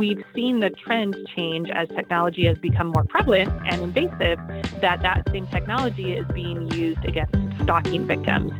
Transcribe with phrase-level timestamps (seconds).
[0.00, 4.38] we've seen the trend change as technology has become more prevalent and invasive,
[4.80, 8.50] that that same technology is being used against stalking victims.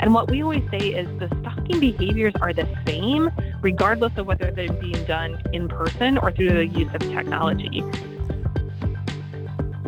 [0.00, 3.30] And what we always say is the stalking behaviors are the same,
[3.60, 7.84] regardless of whether they're being done in person or through the use of technology.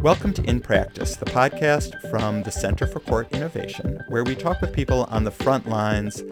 [0.03, 4.61] Welcome to In Practice, the podcast from the Center for Court Innovation, where we talk
[4.61, 6.23] with people on the front lines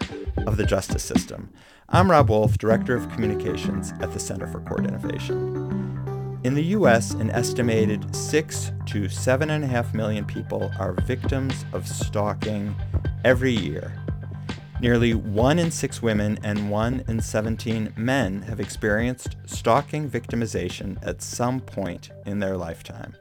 [0.47, 1.51] of the justice system.
[1.89, 6.41] I'm Rob Wolf, Director of Communications at the Center for Court Innovation.
[6.45, 11.65] In the U.S., an estimated six to seven and a half million people are victims
[11.73, 12.77] of stalking
[13.25, 13.93] every year.
[14.81, 21.21] Nearly one in six women and one in 17 men have experienced stalking victimization at
[21.21, 23.17] some point in their lifetime.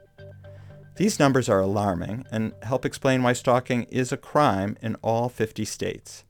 [0.97, 5.65] These numbers are alarming and help explain why stalking is a crime in all 50
[5.65, 6.23] states.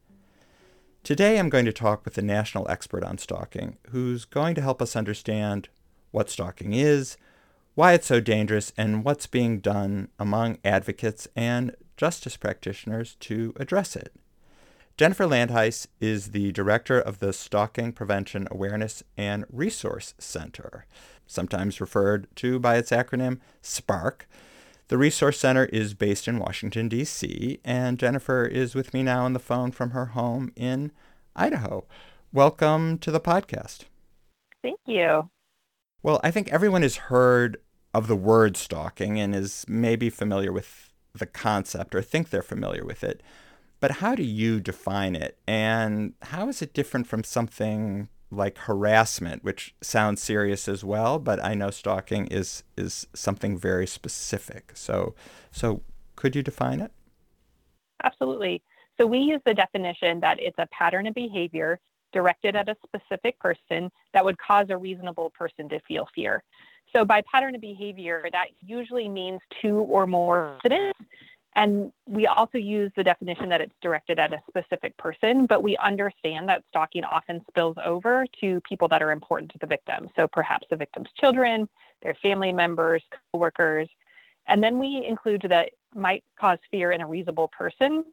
[1.08, 4.82] Today I'm going to talk with a national expert on stalking who's going to help
[4.82, 5.70] us understand
[6.12, 7.16] what stalking is,
[7.76, 13.96] why it's so dangerous, and what's being done among advocates and justice practitioners to address
[13.96, 14.12] it.
[14.98, 20.86] Jennifer Landhuis is the director of the Stalking Prevention Awareness and Resource Center,
[21.26, 24.26] sometimes referred to by its acronym SPARC.
[24.90, 29.34] The Resource Center is based in Washington, D.C., and Jennifer is with me now on
[29.34, 30.94] the phone from her home in
[31.38, 31.86] Idaho.
[32.34, 33.86] Welcome to the podcast.
[34.64, 35.30] Thank you.
[36.02, 37.58] Well, I think everyone has heard
[37.94, 42.84] of the word stalking and is maybe familiar with the concept or think they're familiar
[42.84, 43.22] with it.
[43.80, 45.38] But how do you define it?
[45.48, 51.44] And how is it different from something like harassment, which sounds serious as well, but
[51.44, 54.72] I know stalking is is something very specific.
[54.76, 55.16] So
[55.52, 55.82] so
[56.16, 56.92] could you define it?
[58.04, 58.64] Absolutely.
[59.00, 61.80] So we use the definition that it's a pattern of behavior
[62.14, 66.44] directed at a specific person that would cause a reasonable person to feel fear.
[66.96, 71.00] So by pattern of behavior, that usually means two or more incidents
[71.58, 75.76] and we also use the definition that it's directed at a specific person, but we
[75.78, 80.08] understand that stalking often spills over to people that are important to the victim.
[80.16, 81.68] So perhaps the victim's children,
[82.04, 83.02] their family members,
[83.34, 83.90] coworkers.
[84.48, 88.06] And then we include that might cause fear in a reasonable person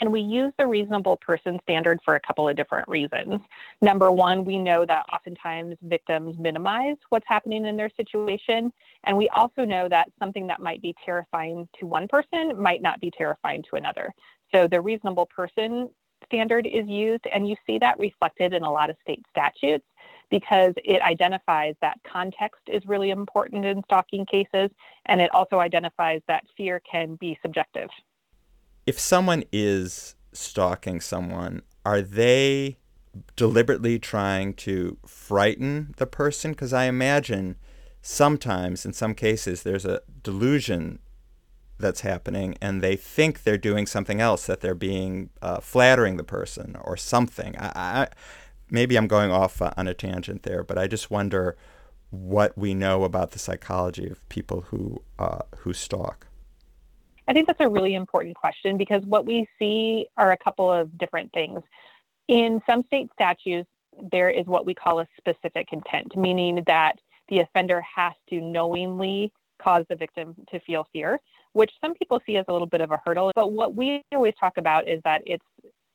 [0.00, 3.40] and we use the reasonable person standard for a couple of different reasons.
[3.82, 8.72] Number one, we know that oftentimes victims minimize what's happening in their situation.
[9.04, 13.00] And we also know that something that might be terrifying to one person might not
[13.00, 14.12] be terrifying to another.
[14.54, 15.90] So the reasonable person
[16.26, 19.84] standard is used, and you see that reflected in a lot of state statutes
[20.30, 24.70] because it identifies that context is really important in stalking cases,
[25.06, 27.88] and it also identifies that fear can be subjective
[28.88, 32.78] if someone is stalking someone, are they
[33.36, 36.52] deliberately trying to frighten the person?
[36.52, 37.56] Because I imagine
[38.00, 41.00] sometimes, in some cases, there's a delusion
[41.78, 46.24] that's happening and they think they're doing something else, that they're being uh, flattering the
[46.24, 47.58] person or something.
[47.58, 48.08] I, I,
[48.70, 51.58] maybe I'm going off uh, on a tangent there, but I just wonder
[52.08, 56.27] what we know about the psychology of people who uh, who stalk.
[57.28, 60.96] I think that's a really important question because what we see are a couple of
[60.96, 61.60] different things.
[62.28, 63.68] In some state statutes,
[64.10, 66.94] there is what we call a specific intent, meaning that
[67.28, 69.30] the offender has to knowingly
[69.62, 71.20] cause the victim to feel fear,
[71.52, 73.30] which some people see as a little bit of a hurdle.
[73.34, 75.44] But what we always talk about is that it's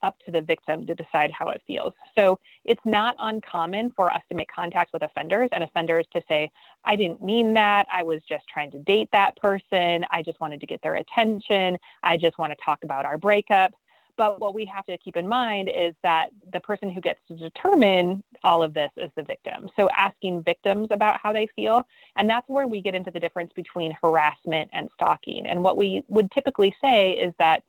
[0.04, 1.94] up to the victim to decide how it feels.
[2.16, 6.52] So it's not uncommon for us to make contact with offenders and offenders to say,
[6.86, 7.88] I didn't mean that.
[7.92, 10.06] I was just trying to date that person.
[10.12, 11.78] I just wanted to get their attention.
[12.04, 13.74] I just want to talk about our breakup.
[14.16, 17.36] But what we have to keep in mind is that the person who gets to
[17.36, 19.70] determine all of this is the victim.
[19.76, 21.88] So asking victims about how they feel.
[22.16, 25.48] And that's where we get into the difference between harassment and stalking.
[25.48, 27.64] And what we would typically say is that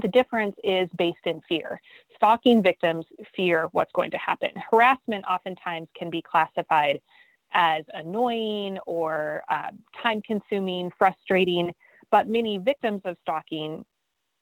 [0.00, 1.80] the difference is based in fear.
[2.16, 3.04] Stalking victims
[3.34, 4.50] fear what's going to happen.
[4.70, 7.00] Harassment oftentimes can be classified
[7.52, 9.70] as annoying or uh,
[10.02, 11.72] time consuming, frustrating,
[12.10, 13.84] but many victims of stalking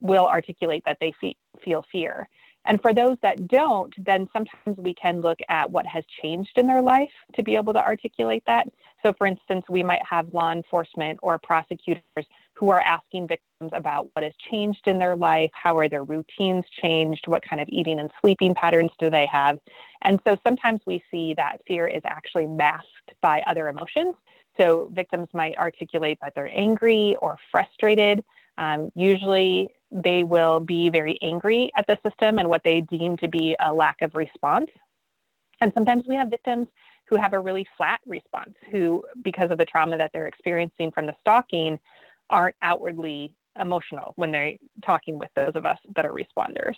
[0.01, 2.29] will articulate that they fe- feel fear.
[2.67, 6.67] And for those that don't, then sometimes we can look at what has changed in
[6.67, 8.69] their life to be able to articulate that.
[9.03, 12.27] So, for instance, we might have law enforcement or prosecutors
[12.61, 16.63] who are asking victims about what has changed in their life, how are their routines
[16.83, 19.59] changed, what kind of eating and sleeping patterns do they have.
[20.03, 24.15] And so sometimes we see that fear is actually masked by other emotions.
[24.59, 28.23] So victims might articulate that they're angry or frustrated.
[28.59, 33.29] Um, usually they will be very angry at the system and what they deem to
[33.29, 34.71] be a lack of response.
[35.63, 36.69] And sometimes we have victims
[37.07, 41.07] who have a really flat response, who, because of the trauma that they're experiencing from
[41.07, 41.79] the stalking,
[42.31, 44.55] aren't outwardly emotional when they're
[44.85, 46.77] talking with those of us that are responders.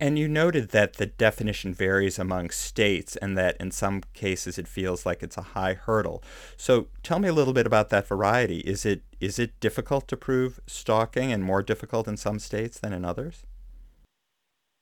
[0.00, 4.66] And you noted that the definition varies among states and that in some cases it
[4.66, 6.22] feels like it's a high hurdle.
[6.56, 8.58] So tell me a little bit about that variety.
[8.60, 12.92] Is it is it difficult to prove stalking and more difficult in some states than
[12.92, 13.44] in others?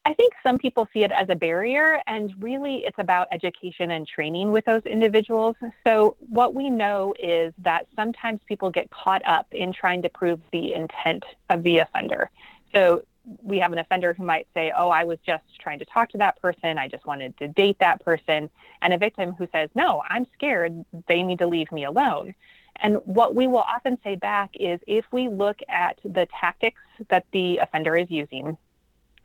[0.04, 4.06] I think some people see it as a barrier, and really it's about education and
[4.06, 5.54] training with those individuals.
[5.86, 10.40] So, what we know is that sometimes people get caught up in trying to prove
[10.52, 12.30] the intent of the offender.
[12.74, 13.04] So,
[13.42, 16.18] we have an offender who might say, Oh, I was just trying to talk to
[16.18, 16.78] that person.
[16.78, 18.50] I just wanted to date that person.
[18.82, 20.84] And a victim who says, No, I'm scared.
[21.06, 22.34] They need to leave me alone.
[22.76, 27.26] And what we will often say back is if we look at the tactics that
[27.32, 28.56] the offender is using,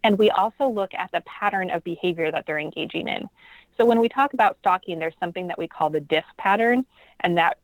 [0.07, 3.27] and we also look at the pattern of behavior that they're engaging in.
[3.75, 6.86] So when we talk about stalking, there's something that we call the DIF pattern,
[7.19, 7.57] and that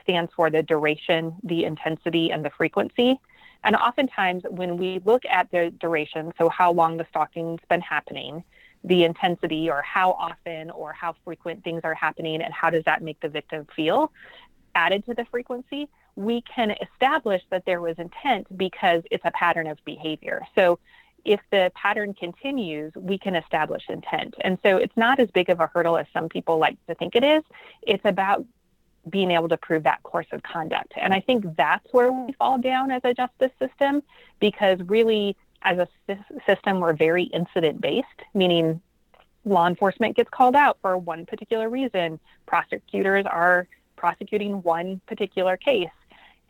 [0.00, 3.20] stands for the duration, the intensity, and the frequency.
[3.64, 8.44] And oftentimes, when we look at the duration, so how long the stalking's been happening,
[8.82, 13.02] the intensity, or how often or how frequent things are happening, and how does that
[13.02, 14.10] make the victim feel,
[14.74, 15.86] added to the frequency,
[16.16, 20.40] we can establish that there was intent because it's a pattern of behavior.
[20.54, 20.78] So
[21.24, 24.34] if the pattern continues, we can establish intent.
[24.40, 27.16] And so it's not as big of a hurdle as some people like to think
[27.16, 27.42] it is.
[27.82, 28.44] It's about
[29.08, 30.92] being able to prove that course of conduct.
[30.96, 34.02] And I think that's where we fall down as a justice system
[34.40, 38.80] because really, as a system, we're very incident based, meaning
[39.44, 45.88] law enforcement gets called out for one particular reason, prosecutors are prosecuting one particular case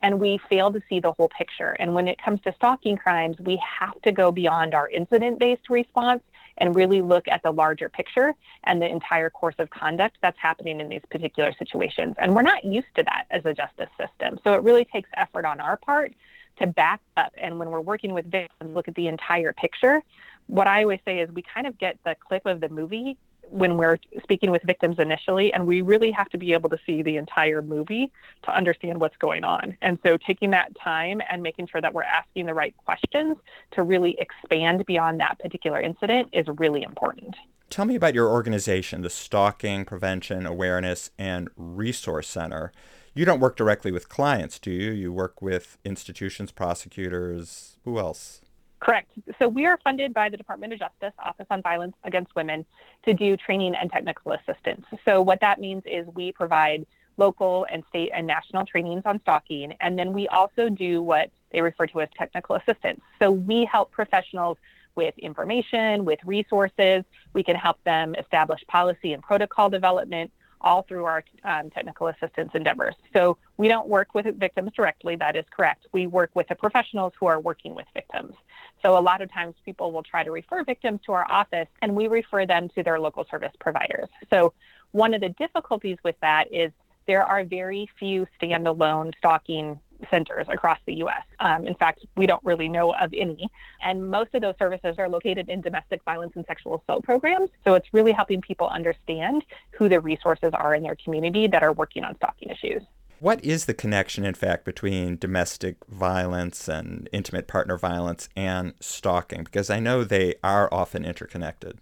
[0.03, 1.77] and we fail to see the whole picture.
[1.79, 5.69] And when it comes to stalking crimes, we have to go beyond our incident based
[5.69, 6.23] response
[6.59, 10.81] and really look at the larger picture and the entire course of conduct that's happening
[10.81, 12.15] in these particular situations.
[12.19, 14.39] And we're not used to that as a justice system.
[14.45, 16.13] So it really takes effort on our part
[16.59, 17.33] to back up.
[17.39, 20.03] And when we're working with victims, look at the entire picture.
[20.47, 23.17] What I always say is we kind of get the clip of the movie
[23.49, 27.03] when we're speaking with victims initially, and we really have to be able to see
[27.03, 28.11] the entire movie
[28.45, 29.77] to understand what's going on.
[29.83, 33.37] And so, taking that time and making sure that we're asking the right questions
[33.73, 37.37] to really expand beyond that particular incident is really important.
[37.71, 42.73] Tell me about your organization, the Stalking Prevention Awareness and Resource Center.
[43.15, 44.91] You don't work directly with clients, do you?
[44.91, 47.77] You work with institutions, prosecutors.
[47.85, 48.41] Who else?
[48.81, 49.11] Correct.
[49.39, 52.65] So we are funded by the Department of Justice Office on Violence Against Women
[53.05, 54.87] to do training and technical assistance.
[55.05, 56.87] So what that means is we provide
[57.19, 61.61] local and state and national trainings on stalking, and then we also do what they
[61.61, 63.01] refer to as technical assistance.
[63.21, 64.57] So we help professionals
[64.95, 67.05] with information, with resources.
[67.35, 72.51] We can help them establish policy and protocol development all through our um, technical assistance
[72.55, 72.95] endeavors.
[73.13, 75.87] So we don't work with victims directly, that is correct.
[75.93, 78.35] We work with the professionals who are working with victims.
[78.83, 81.95] So a lot of times people will try to refer victims to our office and
[81.95, 84.09] we refer them to their local service providers.
[84.31, 84.53] So
[84.93, 86.73] one of the difficulties with that is
[87.07, 89.81] there are very few standalone stalking
[90.11, 91.23] centers across the US.
[91.41, 93.49] Um, in fact, we don't really know of any.
[93.83, 97.51] And most of those services are located in domestic violence and sexual assault programs.
[97.65, 101.73] So it's really helping people understand who the resources are in their community that are
[101.73, 102.83] working on stalking issues.
[103.21, 109.45] What is the connection, in fact, between domestic violence and intimate partner violence and stalking?
[109.45, 111.79] Because I know they are often interconnected.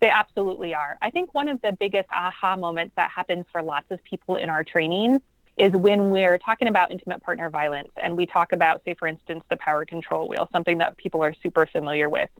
[0.00, 0.98] They absolutely are.
[1.00, 4.50] I think one of the biggest aha moments that happens for lots of people in
[4.50, 5.20] our training
[5.58, 9.42] is when we're talking about intimate partner violence and we talk about, say, for instance,
[9.50, 12.30] the power control wheel, something that people are super familiar with.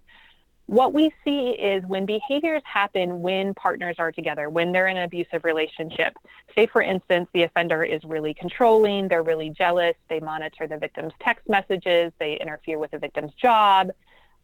[0.66, 5.04] What we see is when behaviors happen when partners are together, when they're in an
[5.04, 6.12] abusive relationship,
[6.54, 11.14] say, for instance, the offender is really controlling, they're really jealous, they monitor the victim's
[11.20, 13.90] text messages, they interfere with the victim's job,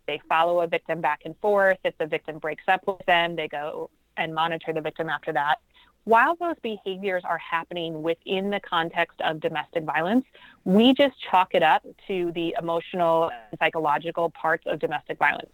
[0.07, 1.79] they follow a victim back and forth.
[1.85, 5.59] If the victim breaks up with them, they go and monitor the victim after that
[6.05, 10.25] while those behaviors are happening within the context of domestic violence,
[10.65, 15.51] we just chalk it up to the emotional and psychological parts of domestic violence.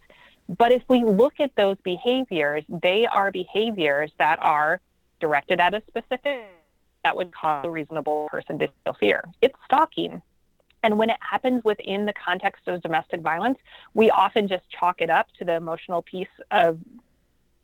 [0.57, 4.81] But if we look at those behaviors, they are behaviors that are
[5.19, 6.45] directed at a specific
[7.03, 9.23] that would cause a reasonable person to feel fear.
[9.41, 10.21] It's stalking.
[10.83, 13.57] And when it happens within the context of domestic violence,
[13.93, 16.79] we often just chalk it up to the emotional piece of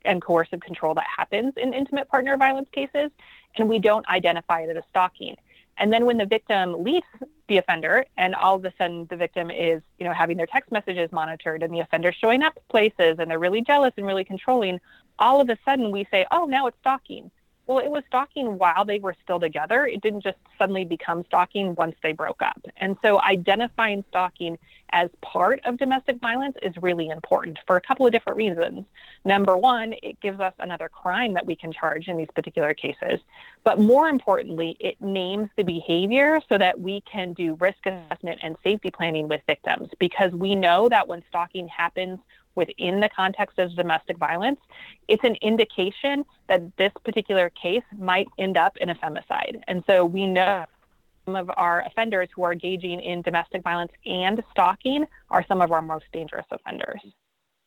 [0.08, 3.12] and coercive control that happens in intimate partner violence cases,
[3.58, 5.36] and we don't identify it as stalking.
[5.78, 7.06] And then when the victim leaves
[7.48, 10.72] the offender, and all of a sudden the victim is, you know, having their text
[10.72, 14.80] messages monitored, and the offender showing up places, and they're really jealous and really controlling,
[15.20, 17.30] all of a sudden we say, oh, now it's stalking.
[17.68, 19.86] Well, it was stalking while they were still together.
[19.86, 22.60] It didn't just suddenly become stalking once they broke up.
[22.78, 24.58] And so identifying stalking
[24.92, 28.86] as part of domestic violence is really important for a couple of different reasons.
[29.26, 33.20] Number one, it gives us another crime that we can charge in these particular cases.
[33.66, 38.56] But more importantly, it names the behavior so that we can do risk assessment and
[38.64, 42.20] safety planning with victims because we know that when stalking happens
[42.58, 44.60] within the context of domestic violence,
[45.08, 49.62] it's an indication that this particular case might end up in a femicide.
[49.68, 50.66] And so we know
[51.26, 55.72] some of our offenders who are engaging in domestic violence and stalking are some of
[55.72, 57.02] our most dangerous offenders.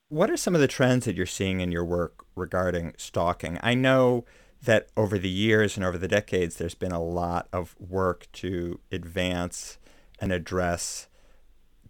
[0.09, 3.59] What are some of the trends that you're seeing in your work regarding stalking?
[3.63, 4.25] I know
[4.63, 8.81] that over the years and over the decades, there's been a lot of work to
[8.91, 9.79] advance
[10.19, 11.07] and address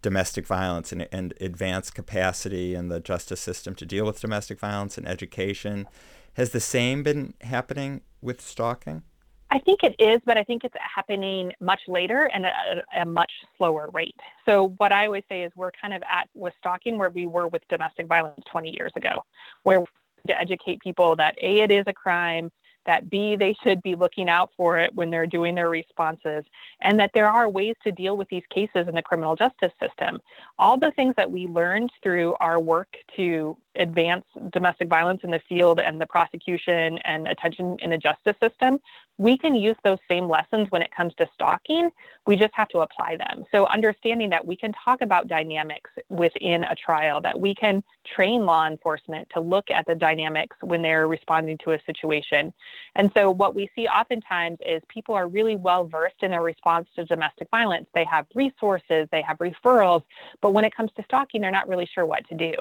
[0.01, 4.97] domestic violence and, and advance capacity in the justice system to deal with domestic violence
[4.97, 5.87] and education.
[6.35, 9.03] Has the same been happening with stalking?
[9.51, 12.53] I think it is, but I think it's happening much later and at
[12.95, 14.15] a, a, much slower rate.
[14.45, 17.49] So, what I always say is we're kind of at with stalking where we were
[17.49, 19.25] with domestic violence 20 years ago,
[19.63, 19.83] where
[20.27, 22.49] to educate people that A, it is a crime,
[22.85, 26.43] that B, they should be looking out for it when they're doing their responses,
[26.81, 30.19] and that there are ways to deal with these cases in the criminal justice system.
[30.57, 35.41] All the things that we learned through our work to advance domestic violence in the
[35.47, 38.79] field and the prosecution and attention in the justice system,
[39.17, 41.91] we can use those same lessons when it comes to stalking.
[42.25, 43.43] We just have to apply them.
[43.51, 48.45] So, understanding that we can talk about dynamics within a trial, that we can train
[48.45, 52.51] law enforcement to look at the dynamics when they're responding to a situation.
[52.95, 56.87] And so, what we see oftentimes is people are really well versed in their response
[56.95, 57.87] to domestic violence.
[57.93, 60.03] They have resources, they have referrals,
[60.41, 62.53] but when it comes to stalking, they're not really sure what to do.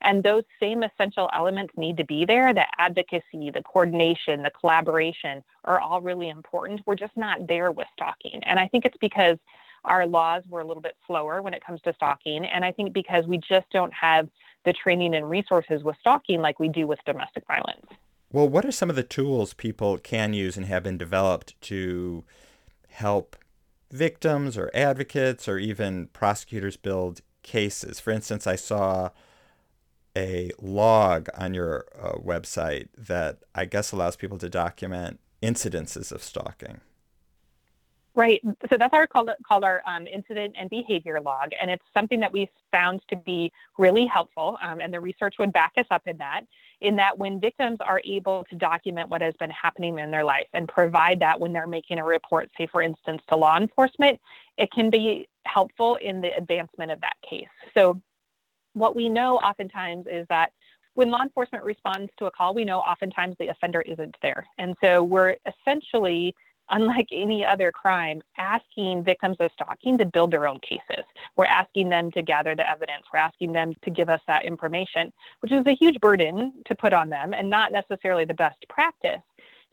[0.00, 5.42] And those same essential elements need to be there the advocacy, the coordination, the collaboration
[5.64, 6.80] are all really important.
[6.86, 8.40] We're just not there with stalking.
[8.44, 9.38] And I think it's because
[9.84, 12.44] our laws were a little bit slower when it comes to stalking.
[12.44, 14.28] And I think because we just don't have
[14.64, 17.86] the training and resources with stalking like we do with domestic violence.
[18.30, 22.24] Well, what are some of the tools people can use and have been developed to
[22.88, 23.36] help
[23.90, 28.00] victims or advocates or even prosecutors build cases?
[28.00, 29.10] For instance, I saw
[30.18, 36.22] a log on your uh, website that I guess allows people to document incidences of
[36.22, 36.80] stalking.
[38.14, 38.40] Right.
[38.68, 42.32] So that's our called, called our um, incident and behavior log, and it's something that
[42.32, 44.58] we found to be really helpful.
[44.60, 46.40] Um, and the research would back us up in that.
[46.80, 50.48] In that, when victims are able to document what has been happening in their life
[50.52, 54.18] and provide that when they're making a report, say for instance to law enforcement,
[54.56, 57.46] it can be helpful in the advancement of that case.
[57.72, 58.00] So
[58.78, 60.52] what we know oftentimes is that
[60.94, 64.44] when law enforcement responds to a call, we know oftentimes the offender isn't there.
[64.58, 66.34] And so we're essentially,
[66.70, 71.04] unlike any other crime, asking victims of stalking to build their own cases.
[71.36, 73.04] We're asking them to gather the evidence.
[73.12, 76.92] We're asking them to give us that information, which is a huge burden to put
[76.92, 79.22] on them and not necessarily the best practice.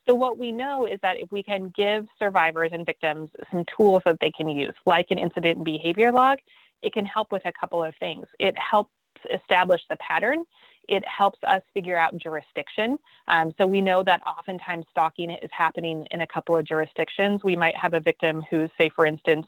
[0.08, 4.04] So, what we know is that if we can give survivors and victims some tools
[4.06, 6.38] that they can use, like an incident and behavior log,
[6.82, 8.26] it can help with a couple of things.
[8.40, 8.92] It helps
[9.34, 10.44] establish the pattern.
[10.88, 12.98] It helps us figure out jurisdiction.
[13.28, 17.44] Um, so we know that oftentimes stalking is happening in a couple of jurisdictions.
[17.44, 19.48] We might have a victim who's, say, for instance,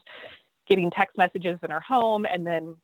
[0.68, 2.76] getting text messages in her home and then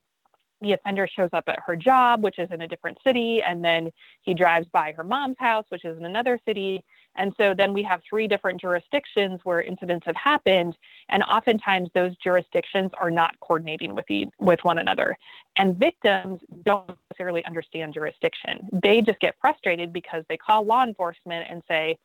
[0.61, 3.91] the offender shows up at her job, which is in a different city, and then
[4.23, 6.83] he drives by her mom's house, which is in another city,
[7.17, 10.77] and so then we have three different jurisdictions where incidents have happened,
[11.09, 15.17] and oftentimes those jurisdictions are not coordinating with the, with one another.
[15.57, 18.69] And victims don't necessarily understand jurisdiction.
[18.73, 21.97] They just get frustrated because they call law enforcement and say,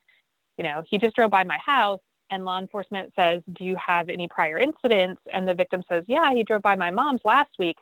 [0.56, 2.00] you know, he just drove by my house.
[2.32, 5.20] And law enforcement says, Do you have any prior incidents?
[5.32, 7.76] And the victim says, Yeah, he drove by my mom's last week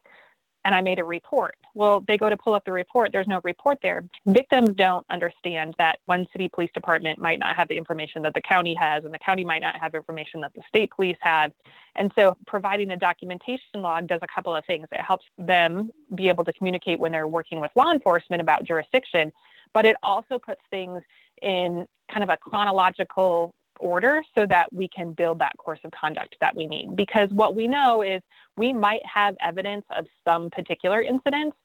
[0.69, 1.57] and I made a report.
[1.73, 3.11] Well, they go to pull up the report.
[3.11, 4.05] There's no report there.
[4.27, 8.43] Victims don't understand that one city police department might not have the information that the
[8.43, 11.53] county has, and the county might not have information that the state police have.
[11.97, 14.87] And so, providing a documentation log does a couple of things.
[14.93, 19.33] It helps them be able to communicate when they're working with law enforcement about jurisdiction,
[19.73, 21.01] but it also puts things
[21.41, 26.37] in kind of a chronological order so that we can build that course of conduct
[26.41, 26.97] that we need.
[26.97, 28.23] Because what we know is
[28.57, 31.57] we might have evidence of some particular incidents,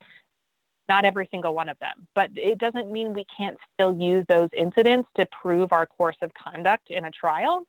[0.89, 4.49] not every single one of them, but it doesn't mean we can't still use those
[4.55, 7.65] incidents to prove our course of conduct in a trial.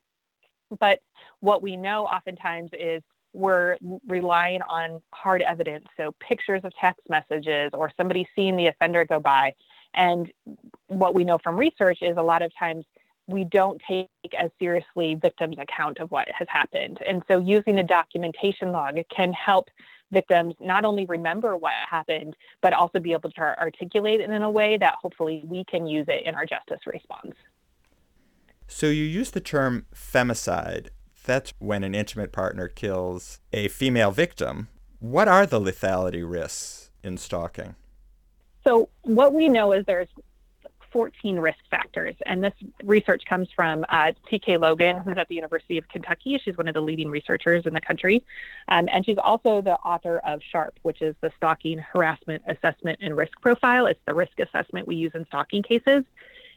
[0.79, 0.99] But
[1.39, 3.01] what we know oftentimes is
[3.33, 9.05] we're relying on hard evidence, so pictures of text messages or somebody seeing the offender
[9.05, 9.53] go by.
[9.93, 10.31] And
[10.87, 12.85] what we know from research is a lot of times
[13.27, 16.99] we don't take as seriously victims' account of what has happened.
[17.07, 19.69] And so using a documentation log can help
[20.11, 24.49] victims not only remember what happened, but also be able to articulate it in a
[24.49, 27.35] way that hopefully we can use it in our justice response.
[28.67, 30.89] So you use the term femicide.
[31.25, 34.69] That's when an intimate partner kills a female victim.
[34.99, 37.75] What are the lethality risks in stalking?
[38.63, 40.07] So, what we know is there's
[40.95, 42.15] 14 risk factors.
[42.25, 42.53] And this
[42.85, 44.55] research comes from uh, T.K.
[44.55, 46.39] Logan, who's at the University of Kentucky.
[46.41, 48.23] She's one of the leading researchers in the country.
[48.69, 53.17] Um, and she's also the author of SHARP, which is the Stalking Harassment Assessment and
[53.17, 53.87] Risk Profile.
[53.87, 56.05] It's the risk assessment we use in stalking cases.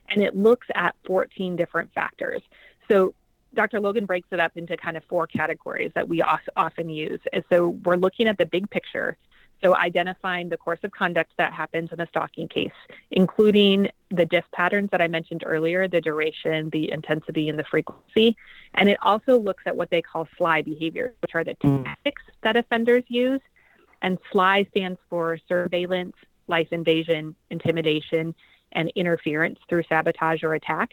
[0.08, 2.40] And it looks at 14 different factors.
[2.88, 3.14] So
[3.54, 3.80] Dr.
[3.80, 7.18] Logan breaks it up into kind of four categories that we often use.
[7.32, 9.16] And so we're looking at the big picture
[9.62, 12.70] so, identifying the course of conduct that happens in a stalking case,
[13.10, 18.36] including the DIF patterns that I mentioned earlier, the duration, the intensity, and the frequency.
[18.74, 21.84] And it also looks at what they call SLII behavior, which are the mm.
[21.84, 23.40] tactics that offenders use.
[24.00, 26.14] And SLII stands for surveillance,
[26.46, 28.36] life invasion, intimidation,
[28.72, 30.92] and interference through sabotage or attack.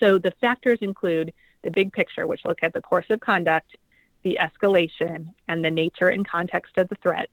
[0.00, 3.76] So, the factors include the big picture, which look at the course of conduct,
[4.24, 7.30] the escalation, and the nature and context of the threats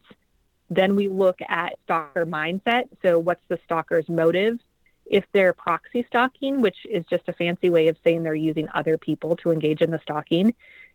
[0.69, 2.89] then we look at stalker mindset.
[3.01, 4.59] So, what's the stalker's motive?
[5.05, 8.97] If they're proxy stalking, which is just a fancy way of saying they're using other
[8.97, 10.53] people to engage in the stalking,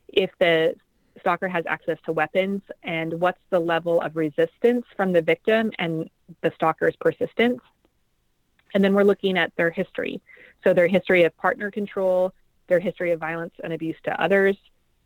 [0.09, 0.77] if the
[1.21, 6.09] stalker has access to weapons, and what's the level of resistance from the victim and
[6.43, 7.61] the stalker's persistence.
[8.75, 10.21] And then we're looking at their history.
[10.63, 12.33] So, their history of partner control,
[12.69, 14.57] their history of violence and abuse to others,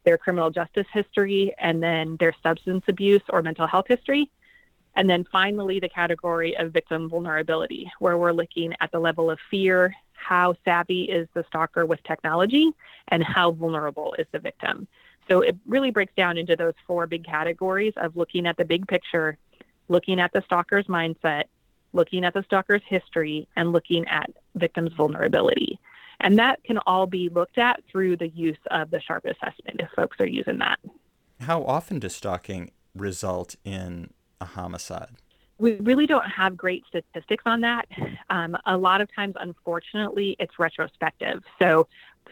[0.05, 4.31] their criminal justice history, and then their substance abuse or mental health history.
[4.99, 9.39] And then finally, the category of victim vulnerability, where we're looking at the level of
[9.49, 12.73] fear, how savvy is the stalker with technology,
[13.07, 14.89] and how vulnerable is the victim.
[15.29, 18.89] So it really breaks down into those four big categories of looking at the big
[18.89, 19.39] picture,
[19.87, 21.45] looking at the stalker's mindset,
[21.93, 25.79] looking at the stalker's history, and looking at victim's vulnerability.
[26.19, 29.91] And that can all be looked at through the use of the SHARP assessment if
[29.95, 30.81] folks are using that.
[31.39, 35.11] How often does stalking result in a homicide?
[35.59, 37.87] We really don't have great statistics on that.
[38.31, 41.43] Um, a lot of times, unfortunately, it's retrospective.
[41.59, 41.89] So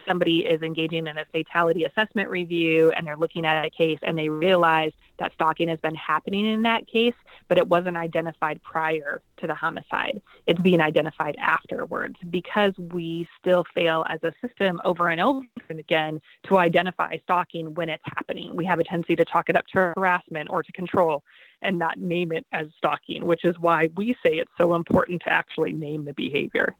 [0.07, 4.19] somebody is engaging in a fatality assessment review and they're looking at a case and
[4.19, 7.15] they realize that stalking has been happening in that case,
[7.49, 10.21] but it wasn't identified prior to the homicide.
[10.47, 16.21] It's being identified afterwards because we still fail as a system over and over again
[16.49, 18.55] to identify stalking when it's happening.
[18.55, 21.23] We have a tendency to chalk it up to harassment or to control
[21.63, 25.33] and not name it as stalking, which is why we say it's so important to
[25.33, 26.75] actually name the behavior.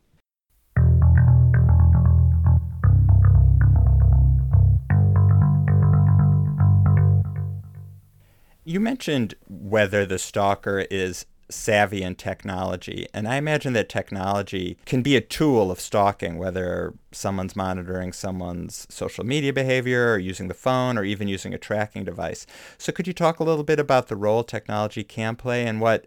[8.67, 15.03] You mentioned whether the stalker is savvy in technology, and I imagine that technology can
[15.03, 20.53] be a tool of stalking, whether someone's monitoring someone's social media behavior or using the
[20.55, 22.45] phone or even using a tracking device.
[22.77, 26.07] So could you talk a little bit about the role technology can play and what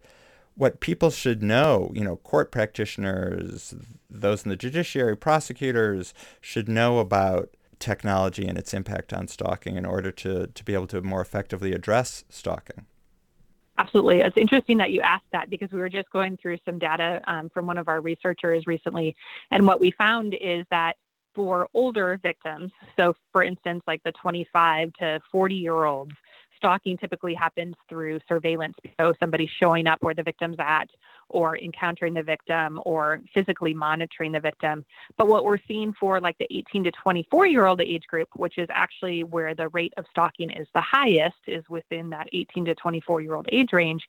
[0.56, 3.74] what people should know, you know, court practitioners,
[4.10, 9.86] those in the judiciary, prosecutors should know about technology and its impact on stalking in
[9.86, 12.86] order to, to be able to more effectively address stalking?
[13.78, 14.20] Absolutely.
[14.20, 17.50] It's interesting that you asked that because we were just going through some data um,
[17.50, 19.16] from one of our researchers recently.
[19.52, 20.98] And what we found is that
[21.34, 26.12] for older victims, so for instance, like the 25 to 40 year olds,
[26.58, 28.76] stalking typically happens through surveillance.
[29.00, 30.90] So somebody showing up where the victim's at
[31.30, 34.86] or encountering the victim or physically monitoring the victim.
[35.18, 38.58] But what we're seeing for like the 18 to 24 year old age group, which
[38.58, 42.76] is actually where the rate of stalking is the highest, is within that 18 to
[42.76, 44.06] 24 year old age range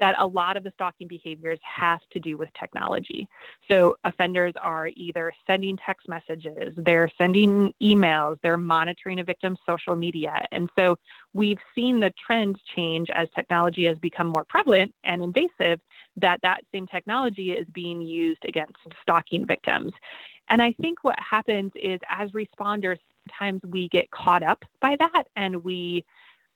[0.00, 3.28] that a lot of the stalking behaviors have to do with technology.
[3.68, 9.94] So offenders are either sending text messages, they're sending emails, they're monitoring a victim's social
[9.94, 10.46] media.
[10.50, 10.96] And so
[11.32, 15.80] we've seen the trend change as technology has become more prevalent and invasive
[16.16, 19.92] that that same technology is being used against stalking victims.
[20.48, 22.98] And I think what happens is as responders,
[23.28, 26.04] sometimes we get caught up by that and we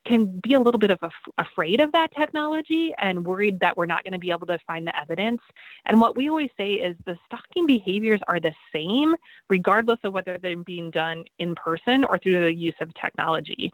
[0.07, 0.99] can be a little bit of
[1.37, 4.87] afraid of that technology and worried that we're not going to be able to find
[4.87, 5.41] the evidence.
[5.85, 9.15] And what we always say is the stalking behaviors are the same,
[9.51, 13.71] regardless of whether they're being done in person or through the use of technology.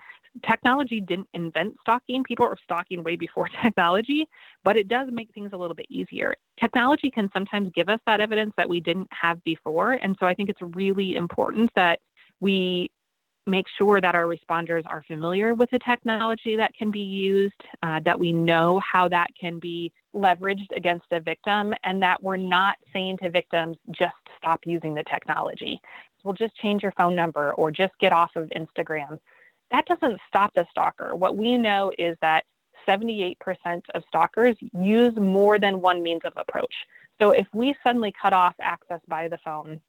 [0.46, 2.24] Technology didn't invent stalking.
[2.24, 4.26] People were stalking way before technology,
[4.62, 6.34] but it does make things a little bit easier.
[6.58, 9.92] Technology can sometimes give us that evidence that we didn't have before.
[9.92, 12.00] And so I think it's really important that
[12.40, 12.90] we
[13.46, 18.00] make sure that our responders are familiar with the technology that can be used, uh,
[18.04, 22.76] that we know how that can be leveraged against a victim, and that we're not
[22.92, 25.78] saying to victims, just stop using the technology.
[26.24, 29.18] We'll just change your phone number or just get off of Instagram.
[29.74, 31.16] That doesn't stop the stalker.
[31.16, 32.44] What we know is that
[32.86, 33.36] 78%
[33.92, 36.72] of stalkers use more than one means of approach.
[37.20, 39.80] So if we suddenly cut off access by the phone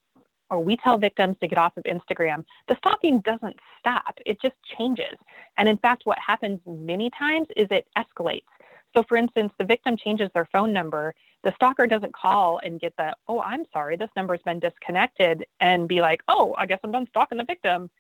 [0.50, 4.18] or we tell victims to get off of Instagram, the stalking doesn't stop.
[4.26, 5.18] It just changes.
[5.58, 8.42] And in fact, what happens many times is it escalates.
[8.98, 11.14] So, for instance, the victim changes their phone number.
[11.44, 15.88] The stalker doesn't call and get the, oh, I'm sorry, this number's been disconnected, and
[15.88, 17.92] be like, oh, I guess I'm done stalking the victim.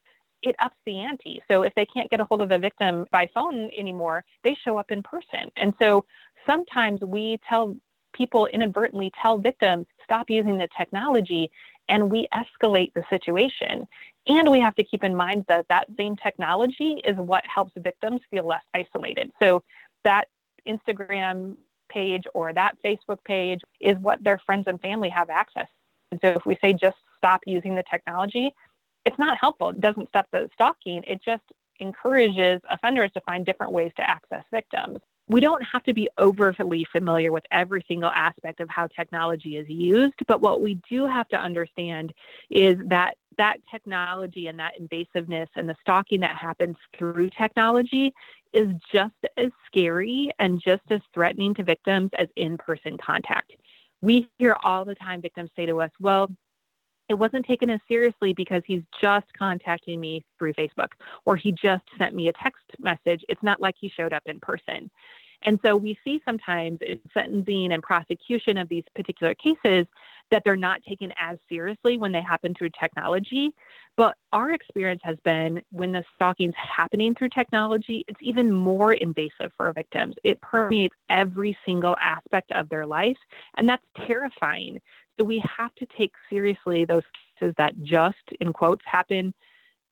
[0.46, 1.42] It ups the ante.
[1.50, 4.78] So, if they can't get a hold of the victim by phone anymore, they show
[4.78, 5.52] up in person.
[5.58, 6.06] And so,
[6.46, 7.76] sometimes we tell
[8.14, 11.52] people inadvertently tell victims, stop using the technology
[11.90, 13.88] and we escalate the situation.
[14.28, 18.22] And we have to keep in mind that that same technology is what helps victims
[18.32, 19.32] feel less isolated.
[19.40, 19.64] So
[20.04, 20.28] that
[20.68, 21.58] Instagram
[21.90, 25.68] page or that Facebook page is what their friends and family have access.
[26.12, 28.54] And so if we say just stop using the technology,
[29.06, 29.70] it's not helpful.
[29.70, 31.04] It doesn't stop the stalking.
[31.08, 31.44] It just
[31.80, 36.86] encourages offenders to find different ways to access victims we don't have to be overly
[36.92, 41.28] familiar with every single aspect of how technology is used, but what we do have
[41.30, 42.14] to understand
[42.50, 48.14] is that that technology and that invasiveness and the stalking that happens through technology
[48.54, 53.54] is just as scary and just as threatening to victims as in person contact.
[54.02, 56.30] We hear all the time victims say to us, well,
[57.10, 60.90] it wasn't taken as seriously because he's just contacting me through Facebook
[61.26, 63.24] or he just sent me a text message.
[63.30, 64.90] It's not like he showed up in person.
[65.44, 69.86] And so we see sometimes in sentencing and prosecution of these particular cases
[70.32, 73.52] that they're not taken as seriously when they happen through technology.
[73.96, 79.52] But our experience has been when the stalking's happening through technology, it's even more invasive
[79.56, 80.16] for victims.
[80.24, 83.18] It permeates every single aspect of their life,
[83.58, 84.82] and that's terrifying.
[85.18, 87.04] So we have to take seriously those
[87.40, 89.34] cases that just, in quotes, happen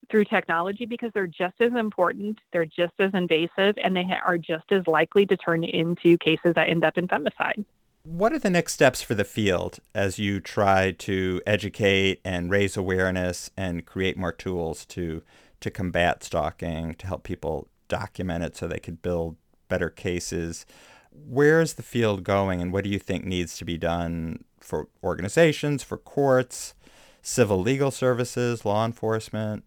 [0.10, 4.72] through technology because they're just as important, they're just as invasive, and they are just
[4.72, 7.64] as likely to turn into cases that end up in femicide.
[8.04, 12.76] What are the next steps for the field as you try to educate and raise
[12.76, 15.24] awareness and create more tools to
[15.62, 19.38] to combat stalking, to help people document it so they could build
[19.70, 20.66] better cases?
[21.12, 24.88] Where is the field going and what do you think needs to be done for
[25.04, 26.74] organizations, for courts,
[27.22, 29.64] civil legal services, law enforcement?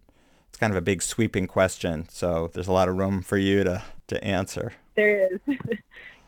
[0.49, 3.63] It's kind of a big sweeping question, so there's a lot of room for you
[3.63, 4.73] to to answer.
[4.95, 5.39] There is.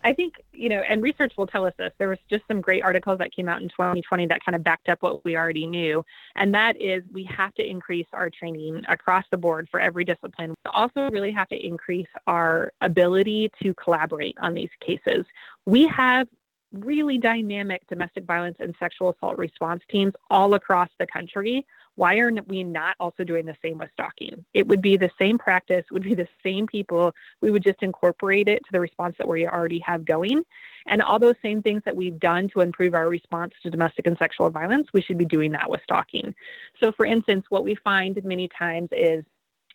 [0.04, 1.92] I think, you know, and research will tell us this.
[1.98, 4.88] There was just some great articles that came out in 2020 that kind of backed
[4.88, 6.06] up what we already knew.
[6.36, 10.52] And that is we have to increase our training across the board for every discipline.
[10.52, 15.26] We also really have to increase our ability to collaborate on these cases.
[15.66, 16.28] We have
[16.72, 21.66] really dynamic domestic violence and sexual assault response teams all across the country.
[21.96, 24.46] Why are we not also doing the same with stalking?
[24.54, 27.14] It would be the same practice, would be the same people.
[27.42, 30.44] We would just incorporate it to the response that we already have going.
[30.88, 34.18] And all those same things that we've done to improve our response to domestic and
[34.18, 36.34] sexual violence, we should be doing that with stalking.
[36.80, 39.26] So, for instance, what we find many times is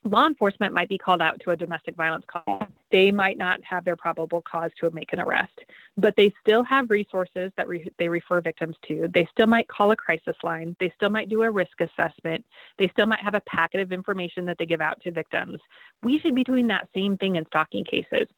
[0.05, 2.67] law enforcement might be called out to a domestic violence call.
[2.93, 5.59] They might not have their probable cause to make an arrest,
[5.97, 9.09] but they still have resources that re- they refer victims to.
[9.13, 10.77] They still might call a crisis line.
[10.79, 12.45] They still might do a risk assessment.
[12.79, 15.59] They still might have a packet of information that they give out to victims.
[16.03, 18.29] We should be doing that same thing in stalking cases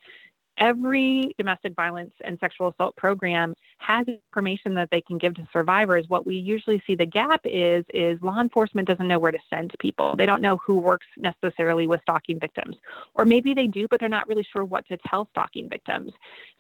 [0.59, 6.07] every domestic violence and sexual assault program has information that they can give to survivors.
[6.09, 9.75] What we usually see the gap is is law enforcement doesn't know where to send
[9.79, 10.17] people.
[10.17, 12.77] They don't know who works necessarily with stalking victims.
[13.15, 16.13] Or maybe they do but they're not really sure what to tell stalking victims.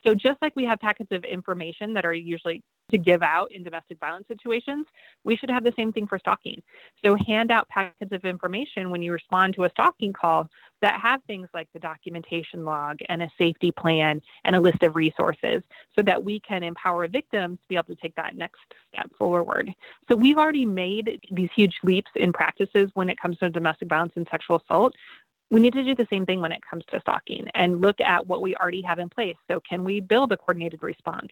[0.06, 3.62] So just like we have packets of information that are usually to give out in
[3.62, 4.86] domestic violence situations,
[5.24, 6.62] we should have the same thing for stalking.
[7.04, 10.48] So hand out packets of information when you respond to a stalking call
[10.82, 14.94] that have things like the documentation log and a safety plan and a list of
[14.94, 15.62] resources
[15.96, 18.60] so that we can empower victims to be able to take that next
[18.92, 19.70] step forward.
[20.08, 24.12] So we've already made these huge leaps in practices when it comes to domestic violence
[24.16, 24.94] and sexual assault
[25.50, 28.26] we need to do the same thing when it comes to stalking and look at
[28.26, 29.36] what we already have in place.
[29.48, 31.30] So, can we build a coordinated response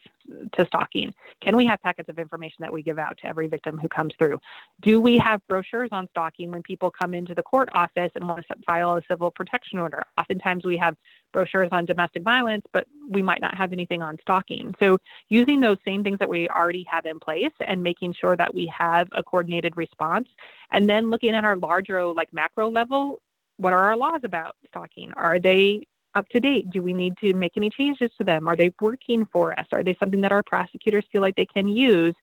[0.52, 1.12] to stalking?
[1.40, 4.14] Can we have packets of information that we give out to every victim who comes
[4.16, 4.38] through?
[4.82, 8.46] Do we have brochures on stalking when people come into the court office and want
[8.48, 10.04] to file a civil protection order?
[10.16, 10.96] Oftentimes, we have
[11.32, 14.76] brochures on domestic violence, but we might not have anything on stalking.
[14.78, 14.98] So,
[15.28, 18.66] using those same things that we already have in place and making sure that we
[18.66, 20.28] have a coordinated response,
[20.70, 23.20] and then looking at our larger, like macro level
[23.56, 25.12] what are our laws about stalking?
[25.16, 26.70] Are they up to date?
[26.70, 28.48] Do we need to make any changes to them?
[28.48, 29.66] Are they working for us?
[29.72, 32.14] Are they something that our prosecutors feel like they can use?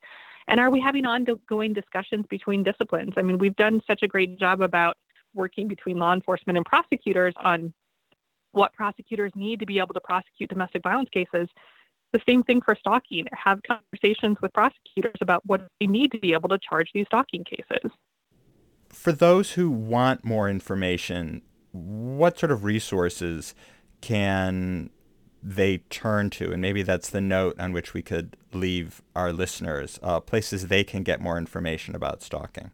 [0.47, 3.13] And are we having ongoing discussions between disciplines?
[3.17, 4.97] I mean, we've done such a great job about
[5.33, 7.73] working between law enforcement and prosecutors on
[8.51, 11.47] what prosecutors need to be able to prosecute domestic violence cases.
[12.11, 13.27] The same thing for stalking.
[13.31, 17.45] Have conversations with prosecutors about what they need to be able to charge these stalking
[17.45, 17.91] cases
[18.93, 23.55] for those who want more information, what sort of resources
[24.01, 24.89] can
[25.41, 26.51] they turn to?
[26.51, 30.83] And maybe that's the note on which we could leave our listeners uh, places they
[30.83, 32.71] can get more information about stalking.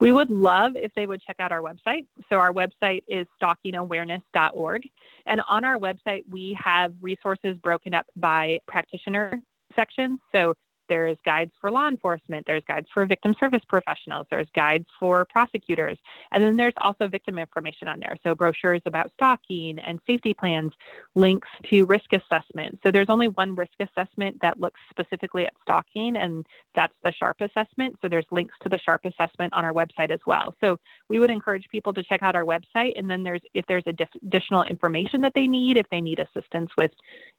[0.00, 2.06] We would love if they would check out our website.
[2.28, 4.82] So, our website is stalkingawareness.org.
[5.26, 9.40] And on our website, we have resources broken up by practitioner
[9.74, 10.20] section.
[10.32, 10.54] So,
[10.88, 15.98] there's guides for law enforcement, there's guides for victim service professionals, there's guides for prosecutors,
[16.32, 18.16] and then there's also victim information on there.
[18.22, 20.72] So brochures about stalking and safety plans,
[21.14, 22.78] links to risk assessment.
[22.82, 27.40] So there's only one risk assessment that looks specifically at stalking, and that's the SHARP
[27.40, 27.96] assessment.
[28.02, 30.54] So there's links to the SHARP assessment on our website as well.
[30.60, 33.84] So we would encourage people to check out our website, and then there's if there's
[33.86, 36.92] additional information that they need, if they need assistance with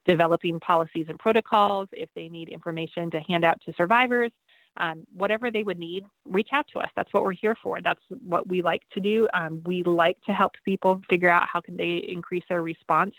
[0.06, 4.32] developing policies and protocols, if they need information to hand out to survivors,
[4.78, 6.90] um, whatever they would need, reach out to us.
[6.96, 7.82] That's what we're here for.
[7.82, 9.28] That's what we like to do.
[9.34, 13.14] Um, we like to help people figure out how can they increase their response.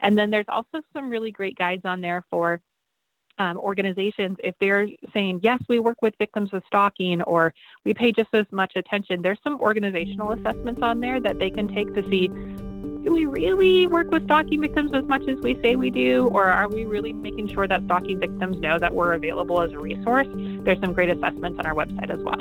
[0.00, 2.60] And then there's also some really great guides on there for
[3.38, 8.12] um, organizations if they're saying yes we work with victims of stalking or we pay
[8.12, 12.02] just as much attention there's some organizational assessments on there that they can take to
[12.10, 12.28] see
[13.02, 16.28] do we really work with stalking victims as much as we say we do?
[16.28, 19.78] Or are we really making sure that stalking victims know that we're available as a
[19.78, 20.28] resource?
[20.32, 22.38] There's some great assessments on our website as well.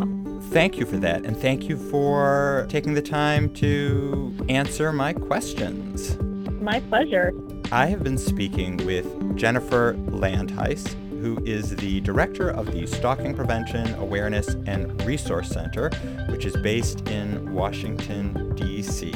[0.52, 1.26] Thank you for that.
[1.26, 6.18] And thank you for taking the time to answer my questions.
[6.62, 7.34] My pleasure.
[7.72, 13.96] I have been speaking with Jennifer Landhuis, who is the director of the Stalking Prevention
[13.96, 15.90] Awareness and Resource Center,
[16.30, 19.14] which is based in Washington, D.C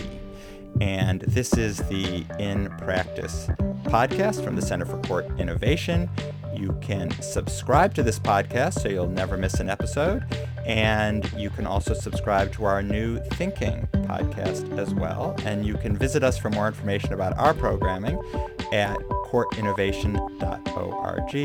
[0.82, 3.48] and this is the In Practice
[3.84, 6.10] podcast from the Center for Court Innovation.
[6.56, 10.24] You can subscribe to this podcast so you'll never miss an episode.
[10.66, 15.36] And you can also subscribe to our new Thinking podcast as well.
[15.46, 18.18] And you can visit us for more information about our programming
[18.74, 21.36] at courtinnovation.org.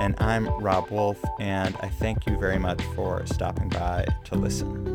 [0.00, 4.93] And I'm Rob Wolf, and I thank you very much for stopping by to listen.